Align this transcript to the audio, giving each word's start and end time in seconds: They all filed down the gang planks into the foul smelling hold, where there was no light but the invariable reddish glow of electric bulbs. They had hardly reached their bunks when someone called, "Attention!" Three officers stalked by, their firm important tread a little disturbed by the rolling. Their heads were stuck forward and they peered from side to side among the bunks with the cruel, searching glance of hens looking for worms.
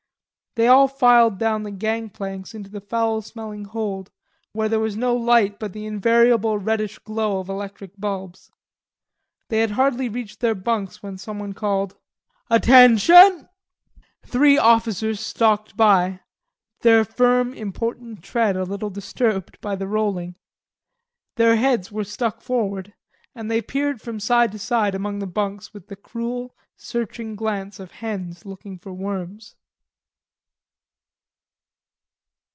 They 0.55 0.67
all 0.67 0.89
filed 0.89 1.37
down 1.39 1.63
the 1.63 1.71
gang 1.71 2.09
planks 2.09 2.53
into 2.53 2.69
the 2.69 2.81
foul 2.81 3.21
smelling 3.21 3.63
hold, 3.63 4.11
where 4.51 4.67
there 4.67 4.81
was 4.81 4.97
no 4.97 5.15
light 5.15 5.57
but 5.59 5.71
the 5.71 5.85
invariable 5.85 6.57
reddish 6.57 6.99
glow 6.99 7.39
of 7.39 7.47
electric 7.47 7.95
bulbs. 7.95 8.51
They 9.47 9.61
had 9.61 9.71
hardly 9.71 10.09
reached 10.09 10.41
their 10.41 10.53
bunks 10.53 11.01
when 11.01 11.17
someone 11.17 11.53
called, 11.53 11.95
"Attention!" 12.49 13.47
Three 14.25 14.57
officers 14.57 15.21
stalked 15.21 15.77
by, 15.77 16.19
their 16.81 17.05
firm 17.05 17.53
important 17.53 18.21
tread 18.21 18.57
a 18.57 18.65
little 18.65 18.89
disturbed 18.89 19.57
by 19.61 19.77
the 19.77 19.87
rolling. 19.87 20.35
Their 21.37 21.55
heads 21.55 21.93
were 21.93 22.03
stuck 22.03 22.41
forward 22.41 22.93
and 23.33 23.49
they 23.49 23.61
peered 23.61 24.01
from 24.01 24.19
side 24.19 24.51
to 24.51 24.59
side 24.59 24.95
among 24.95 25.19
the 25.19 25.27
bunks 25.27 25.73
with 25.73 25.87
the 25.87 25.95
cruel, 25.95 26.57
searching 26.75 27.37
glance 27.37 27.79
of 27.79 27.91
hens 27.91 28.45
looking 28.45 28.77
for 28.77 28.91
worms. 28.91 29.55